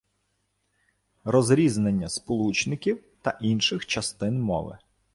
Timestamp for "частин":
3.85-4.41